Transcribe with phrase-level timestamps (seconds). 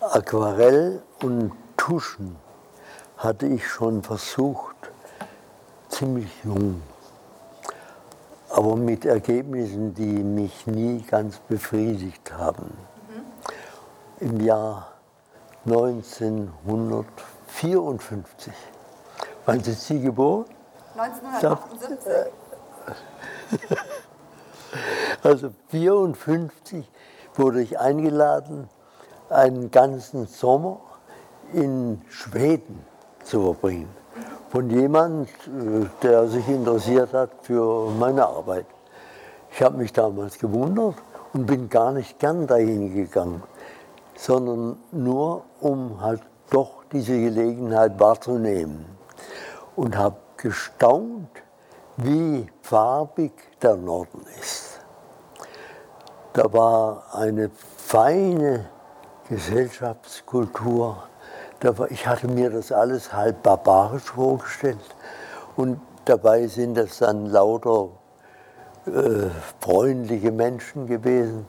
[0.00, 2.36] Aquarell und Tuschen
[3.18, 4.74] hatte ich schon versucht,
[5.90, 6.80] ziemlich jung,
[8.48, 12.72] aber mit Ergebnissen, die mich nie ganz befriedigt haben.
[14.20, 14.26] Mhm.
[14.26, 14.92] Im Jahr
[15.66, 18.54] 1954.
[19.44, 20.46] Wann sind Sie geboren?
[20.96, 22.32] 1978.
[25.22, 26.90] Also 1954
[27.34, 28.70] wurde ich eingeladen,
[29.30, 30.80] einen ganzen Sommer
[31.52, 32.84] in Schweden
[33.24, 33.88] zu verbringen.
[34.50, 38.66] Von jemand, äh, der sich interessiert hat für meine Arbeit.
[39.52, 40.96] Ich habe mich damals gewundert
[41.32, 43.42] und bin gar nicht gern dahin gegangen,
[44.16, 48.84] sondern nur, um halt doch diese Gelegenheit wahrzunehmen.
[49.76, 51.28] Und habe gestaunt,
[51.96, 54.80] wie farbig der Norden ist.
[56.32, 58.66] Da war eine feine
[59.30, 61.04] Gesellschaftskultur.
[61.90, 64.96] Ich hatte mir das alles halb barbarisch vorgestellt.
[65.56, 67.90] Und dabei sind das dann lauter
[68.86, 69.28] äh,
[69.60, 71.46] freundliche Menschen gewesen.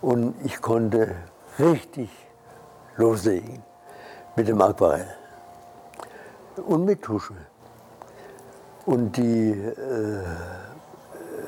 [0.00, 1.14] Und ich konnte
[1.58, 2.08] richtig
[2.96, 3.62] loslegen
[4.34, 5.06] mit dem Aquarell
[6.66, 7.34] und mit Tusche.
[8.86, 10.22] Und die äh,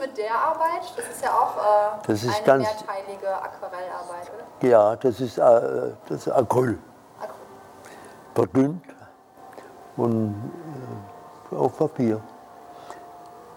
[0.00, 0.82] mit der Arbeit?
[0.96, 4.30] Das ist ja auch äh, das ist eine ganz, mehrteilige Aquarellarbeit,
[4.60, 4.68] oder?
[4.68, 6.78] Ja, das ist, äh, das ist Acryl.
[7.18, 7.34] Acryl.
[8.36, 8.84] Verdünnt
[9.96, 10.52] und
[11.50, 12.20] äh, auf Papier.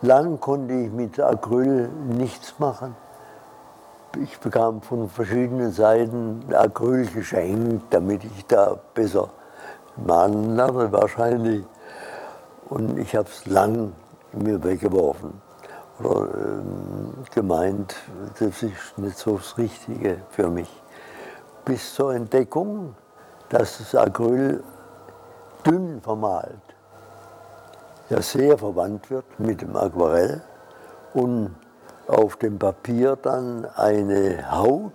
[0.02, 2.96] Lang konnte ich mit Acryl nichts machen.
[4.22, 9.30] Ich bekam von verschiedenen Seiten Acryl geschenkt, damit ich da besser
[9.98, 11.66] malen lerne wahrscheinlich.
[12.70, 13.94] Und ich habe es lang
[14.32, 15.42] mir weggeworfen
[16.00, 17.96] oder ähm, gemeint,
[18.40, 20.70] das ist nicht so das Richtige für mich.
[21.64, 22.96] Bis zur Entdeckung,
[23.50, 24.64] dass das Acryl
[25.66, 26.76] dünn vermalt
[28.10, 30.42] ja sehr verwandt wird mit dem Aquarell
[31.14, 31.56] und
[32.08, 34.94] auf dem Papier dann eine Haut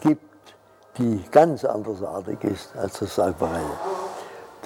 [0.00, 0.54] gibt,
[0.98, 3.62] die ganz andersartig ist als das Aquarell.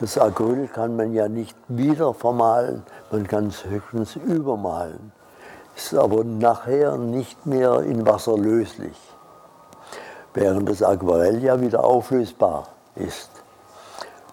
[0.00, 5.12] Das Acryl kann man ja nicht wieder vermalen, man kann es höchstens übermalen.
[5.76, 8.96] Ist aber nachher nicht mehr in Wasser löslich,
[10.34, 13.30] während das Aquarell ja wieder auflösbar ist.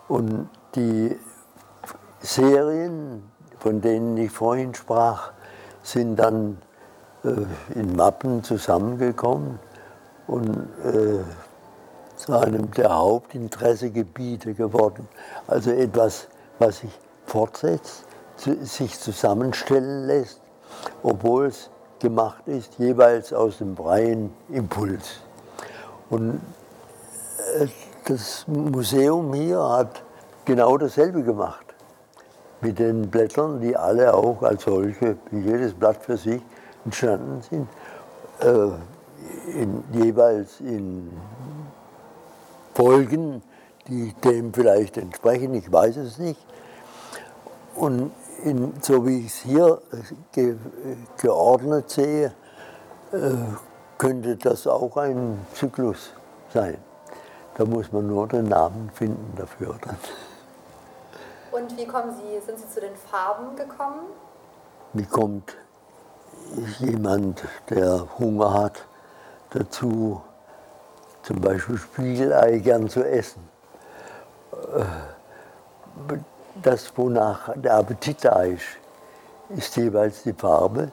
[0.08, 1.18] Und die
[2.20, 3.24] Serien,
[3.60, 5.32] von denen ich vorhin sprach,
[5.82, 6.58] sind dann
[7.74, 9.60] in Mappen zusammengekommen
[10.28, 10.50] und
[10.84, 11.20] äh,
[12.18, 15.08] zu einem der Hauptinteressegebiete geworden.
[15.48, 16.28] Also etwas,
[16.60, 16.92] was sich
[17.26, 18.06] fortsetzt,
[18.38, 20.40] sich zusammenstellen lässt,
[21.04, 21.70] obwohl es
[22.00, 25.22] gemacht ist, jeweils aus dem freien Impuls.
[26.10, 26.42] Und
[27.60, 27.68] äh,
[28.06, 30.04] das Museum hier hat
[30.46, 31.66] genau dasselbe gemacht
[32.62, 36.42] mit den Blättern, die alle auch als solche, jedes Blatt für sich
[36.86, 37.68] entstanden sind,
[38.40, 41.12] äh, in, jeweils in
[42.74, 43.42] Folgen,
[43.88, 46.46] die dem vielleicht entsprechen, ich weiß es nicht.
[47.76, 48.12] Und
[48.44, 49.82] in, so wie ich es hier
[50.32, 50.56] ge,
[51.18, 52.34] geordnet sehe,
[53.12, 53.18] äh,
[53.98, 56.12] könnte das auch ein Zyklus
[56.54, 56.78] sein.
[57.58, 59.76] Da muss man nur den Namen finden dafür.
[59.82, 59.98] Dann.
[61.52, 64.02] Und wie kommen Sie, sind Sie zu den Farben gekommen?
[64.92, 65.56] Wie kommt
[66.80, 68.86] jemand, der Hunger hat,
[69.52, 70.22] dazu,
[71.24, 73.56] zum Beispiel Spiegelei gern zu essen?
[76.62, 78.64] das, wonach der Appetit da ist,
[79.50, 80.92] ist jeweils die Farbe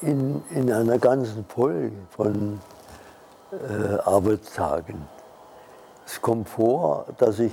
[0.00, 2.60] in, in einer ganzen Folge von
[3.52, 5.06] äh, Arbeitstagen.
[6.06, 7.52] Es kommt vor, dass ich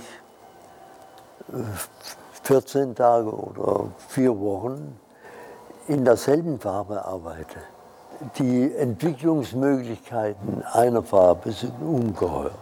[2.42, 4.98] 14 Tage oder vier Wochen
[5.90, 7.58] in derselben Farbe arbeite.
[8.38, 12.54] Die Entwicklungsmöglichkeiten einer Farbe sind ungeheuer.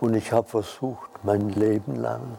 [0.00, 2.36] Und ich habe versucht, mein Leben lang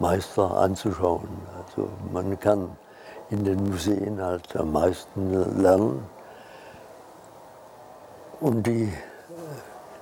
[0.00, 1.28] Meister anzuschauen.
[1.56, 2.76] Also man kann
[3.30, 6.04] in den Museen halt am meisten lernen.
[8.40, 8.92] Und die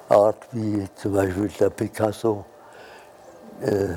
[0.08, 2.46] Art, wie zum Beispiel der Picasso
[3.60, 3.88] äh,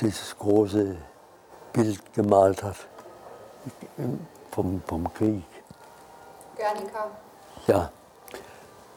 [0.00, 0.96] dieses große
[1.74, 2.76] Bild gemalt hat
[4.50, 5.44] vom, vom Krieg.
[6.56, 7.10] Guernica.
[7.66, 7.90] Ja,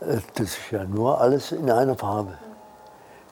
[0.02, 2.38] äh, das ist ja nur alles in einer Farbe.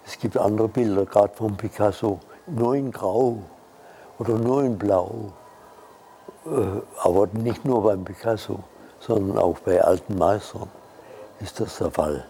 [0.06, 3.38] Es gibt andere Bilder, gerade von Picasso, nur in Grau
[4.18, 5.34] oder nur in Blau.
[6.46, 8.60] Äh, aber nicht nur beim Picasso,
[9.00, 10.70] sondern auch bei alten Meistern
[11.40, 12.26] ist das der Fall.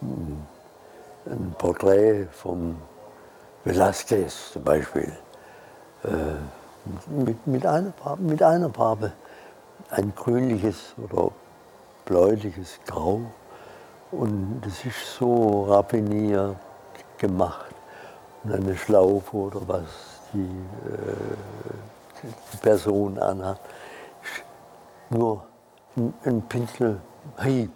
[0.00, 0.46] Hm.
[1.26, 2.76] Ein Porträt vom
[3.64, 5.12] Velázquez zum Beispiel,
[6.04, 6.08] äh,
[7.08, 9.12] mit, mit, einer Farbe, mit einer Farbe,
[9.90, 11.30] ein grünliches oder
[12.04, 13.22] bläuliches Grau.
[14.10, 16.56] Und das ist so raffiniert
[17.18, 17.74] gemacht.
[18.42, 19.84] Und eine Schlaufe oder was
[20.32, 23.60] die, äh, die Person anhat,
[25.10, 25.44] nur
[25.96, 27.70] ein, ein Pinselhieb.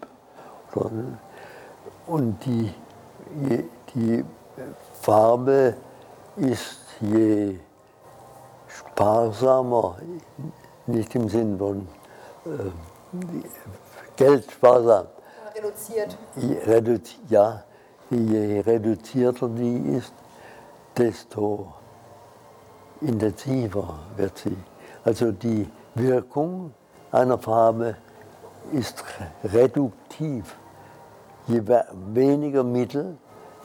[2.07, 2.75] Und die,
[3.95, 4.25] die
[5.01, 5.77] Farbe
[6.37, 7.59] ist je
[8.75, 9.97] sparsamer,
[10.87, 11.89] nicht im Sinn von
[12.47, 12.71] äh,
[14.17, 15.07] Geld sparsam.
[15.55, 16.19] Reduziert.
[16.67, 16.99] Redu
[17.29, 17.63] ja,
[18.11, 20.13] je reduzierter die ist,
[20.97, 21.73] desto
[23.01, 24.57] intensiver wird sie.
[25.05, 26.73] Also die Wirkung
[27.13, 27.97] einer Farbe
[28.73, 29.05] ist
[29.45, 30.57] reduktiv.
[31.47, 31.63] Je
[32.15, 33.17] weniger Mittel,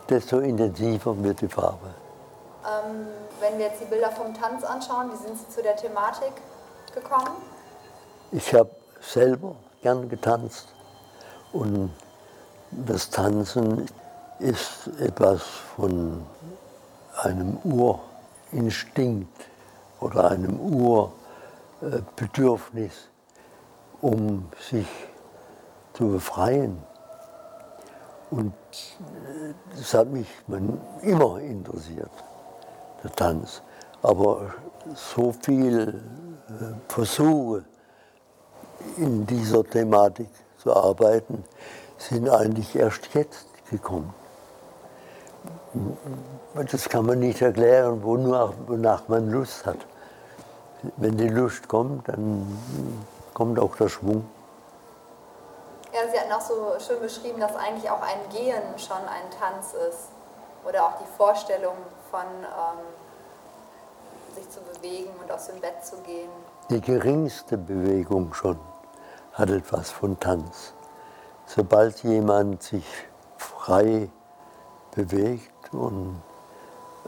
[0.10, 1.94] desto intensiver wird die Farbe.
[2.66, 3.08] Ähm,
[3.40, 6.34] wenn wir jetzt die Bilder vom Tanz anschauen, wie sind Sie zu der Thematik
[6.94, 7.38] gekommen?
[8.32, 8.70] Ich habe
[9.02, 10.68] selber gern getanzt
[11.54, 11.92] und
[12.72, 13.86] das Tanzen
[14.40, 15.42] ist etwas
[15.76, 16.26] von
[17.24, 19.46] einem Urinstinkt
[20.00, 20.60] oder einem
[21.82, 23.10] Urbedürfnis,
[24.02, 24.88] um sich
[25.94, 26.82] zu befreien.
[28.32, 30.28] Und äh, das hat mich
[31.02, 32.12] immer interessiert,
[33.04, 33.62] der Tanz.
[34.02, 34.54] Aber
[34.96, 36.02] so viel
[36.48, 37.64] äh, Versuche
[38.98, 41.44] in dieser Thematik zu arbeiten,
[41.98, 44.14] sind eigentlich erst jetzt gekommen.
[46.72, 49.78] Das kann man nicht erklären, wonach, man Lust hat.
[50.98, 52.58] Wenn die Lust kommt, dann
[53.34, 54.26] kommt auch der Schwung.
[55.94, 59.74] Ja, Sie hatten auch so schön beschrieben, dass eigentlich auch ein Gehen schon ein Tanz
[59.74, 60.10] ist.
[60.66, 61.76] Oder auch die Vorstellung
[62.12, 62.86] von ähm,
[64.36, 66.30] sich zu bewegen und aus dem Bett zu gehen.
[66.70, 68.60] Die geringste Bewegung schon
[69.34, 70.74] hat etwas von Tanz.
[71.46, 72.86] Sobald jemand sich
[73.38, 74.10] frei
[74.96, 76.22] bewegt und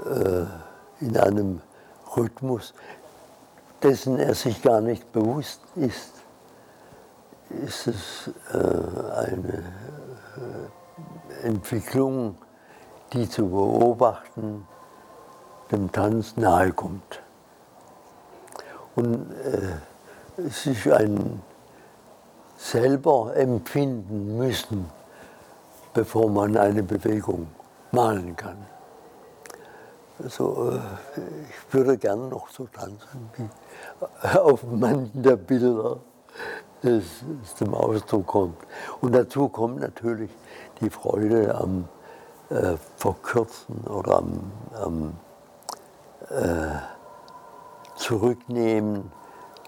[0.06, 0.45] äh,
[1.03, 1.62] in einem
[2.15, 2.74] Rhythmus,
[3.84, 6.12] dessen er sich gar nicht bewusst ist,
[7.50, 9.63] ist es äh, eine
[11.43, 12.38] äh, Entwicklung,
[13.13, 14.68] die zu beobachten
[15.72, 17.22] dem Tanz nahe kommt.
[18.96, 21.41] Und äh, ist ein
[22.58, 24.89] selber empfinden müssen,
[25.94, 27.48] bevor man eine Bewegung
[27.91, 28.58] malen kann.
[30.22, 30.80] Also, äh,
[31.50, 35.98] ich würde gern noch so tanzen wie auf manchen der Bilder
[36.84, 37.03] es,
[37.44, 38.58] es zum Ausdruck kommt.
[39.01, 40.32] Und dazu kommt natürlich
[40.80, 41.88] die Freude am
[42.51, 44.51] äh, Verkürzen oder am,
[44.84, 45.13] am
[46.29, 46.79] äh,
[47.96, 49.12] Zurücknehmen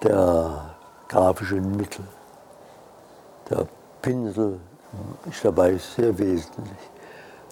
[0.02, 0.76] der
[1.08, 2.06] grafischen Mittel.
[3.50, 3.68] Der
[4.02, 4.60] Pinsel
[5.30, 6.92] ist dabei sehr wesentlich.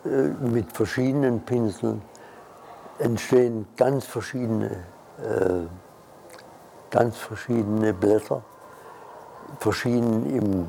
[0.05, 2.01] Äh, mit verschiedenen Pinseln
[2.99, 4.83] entstehen ganz verschiedene,
[5.23, 5.67] äh,
[6.89, 8.43] ganz verschiedene Blätter
[9.59, 10.67] verschieden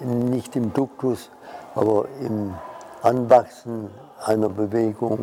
[0.00, 1.30] im, nicht im Duktus,
[1.74, 2.54] aber im
[3.04, 3.90] Anwachsen
[4.24, 5.18] einer Bewegung,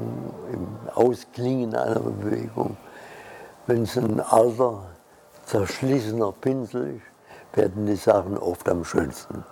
[0.54, 2.78] im Ausklingen einer Bewegung.
[3.66, 4.84] Wenn es ein alter,
[5.46, 9.44] zerschlissener Pinsel ist, werden die Sachen oft am schönsten.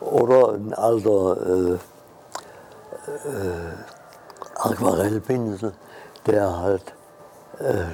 [0.00, 1.78] Oder ein alter, äh, äh,
[4.56, 5.72] Aquarellpinsel,
[6.26, 6.92] der halt
[7.58, 7.84] äh,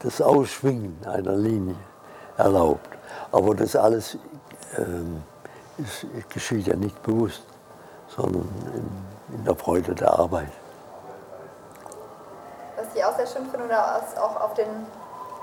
[0.00, 1.76] das Ausschwingen einer Linie
[2.36, 2.88] erlaubt.
[3.30, 4.18] Aber das alles
[4.76, 5.22] ähm,
[6.28, 7.44] geschieht ja nicht bewusst,
[8.14, 10.48] sondern in, in, der Freude der Arbeit.
[12.76, 14.86] Was ich auch sehr schön finde, oder auch auf den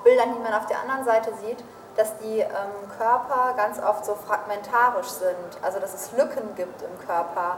[0.04, 1.64] Bildern, die man auf der anderen Seite sieht,
[1.96, 2.50] dass die ähm,
[2.98, 7.58] Körper ganz oft so fragmentarisch sind, also dass es Lücken gibt im Körper,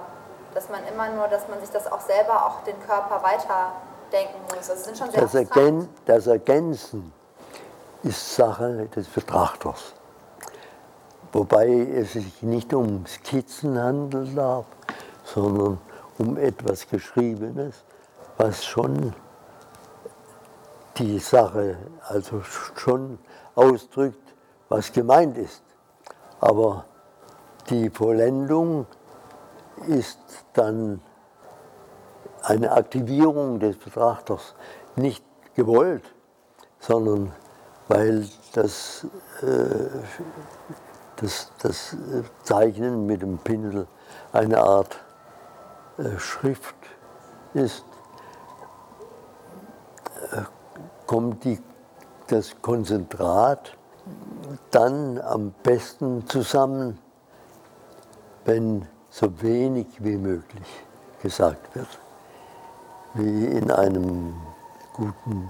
[0.54, 4.68] dass man immer nur, dass man sich das auch selber, auch den Körper weiterdenken muss.
[4.68, 7.12] Das, sind schon sehr das, Ergän das Ergänzen
[8.04, 9.94] ist Sache des Betrachters.
[11.38, 14.66] Wobei es sich nicht um Skizzen handeln darf,
[15.24, 15.78] sondern
[16.18, 17.84] um etwas Geschriebenes,
[18.38, 19.14] was schon
[20.98, 21.78] die Sache
[22.08, 23.20] also schon
[23.54, 24.34] ausdrückt,
[24.68, 25.62] was gemeint ist.
[26.40, 26.86] Aber
[27.70, 28.88] die Vollendung
[29.86, 30.18] ist
[30.54, 31.02] dann
[32.42, 34.56] eine Aktivierung des Betrachters,
[34.96, 36.16] nicht gewollt,
[36.80, 37.32] sondern
[37.88, 39.06] weil das,
[39.44, 39.88] äh,
[41.18, 41.96] das, das
[42.44, 43.88] Zeichnen mit dem Pinsel
[44.32, 45.00] eine Art
[45.98, 46.76] äh, Schrift
[47.54, 47.84] ist,
[50.32, 50.42] äh,
[51.06, 51.60] kommt die,
[52.28, 53.76] das Konzentrat
[54.72, 57.00] dann am besten zusammen,
[58.46, 60.68] wenn so wenig wie möglich
[61.22, 61.88] gesagt wird,
[63.16, 64.36] wie in einem
[64.94, 65.50] guten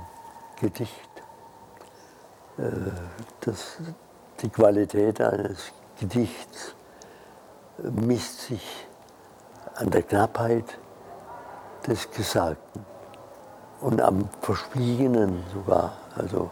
[0.60, 1.10] Gedicht.
[2.58, 2.62] Äh,
[3.42, 3.78] das,
[4.42, 6.76] die Qualität eines Gedichts
[7.78, 8.88] misst sich
[9.76, 10.78] an der Knappheit
[11.86, 12.86] des Gesagten
[13.82, 15.94] und am Verschwiegenen sogar.
[16.16, 16.50] Also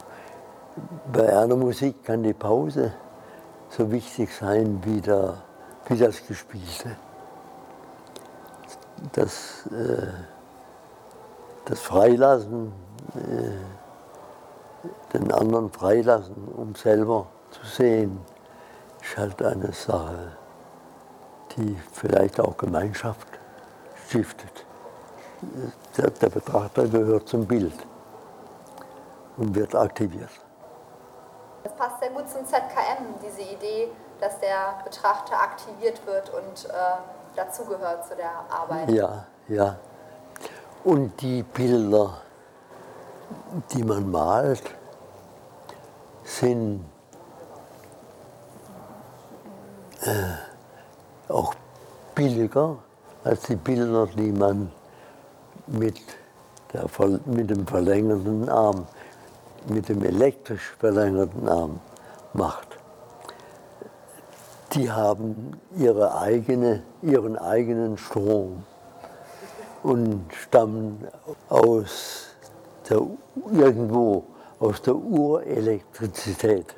[1.12, 2.92] bei einer Musik kann die Pause
[3.70, 5.34] so wichtig sein wie, der,
[5.86, 6.96] wie das Gespielte.
[9.12, 10.06] Das, äh,
[11.66, 12.72] das Freilassen,
[13.14, 13.50] äh,
[15.12, 18.20] den anderen freilassen, um selber zu sehen,
[19.00, 20.32] ist halt eine Sache,
[21.56, 23.26] die vielleicht auch Gemeinschaft
[24.06, 24.64] stiftet.
[25.96, 27.74] Der, der Betrachter gehört zum Bild
[29.36, 30.30] und wird aktiviert.
[31.62, 33.88] Das passt sehr gut zum ZKM, diese Idee,
[34.20, 36.72] dass der Betrachter aktiviert wird und äh,
[37.34, 38.90] dazugehört zu der Arbeit.
[38.90, 39.76] Ja, ja.
[40.84, 42.22] Und die Bilder,
[43.72, 44.62] die man malt,
[46.22, 46.84] sind
[50.06, 51.54] äh, auch
[52.14, 52.78] billiger
[53.24, 54.70] als die Bilder, die man
[55.66, 56.00] mit,
[56.72, 56.86] der,
[57.26, 58.86] mit dem verlängerten Arm
[59.68, 61.80] mit dem elektrisch verlängerten Arm
[62.32, 62.78] macht,
[64.74, 68.64] die haben ihre eigene, ihren eigenen Strom
[69.82, 71.06] und stammen
[71.48, 72.26] aus
[72.88, 73.00] der,
[73.52, 74.24] irgendwo
[74.58, 76.74] aus der Urelektrizität,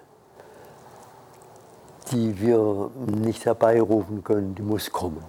[2.11, 5.23] die wir nicht herbeirufen können, die muss kommen.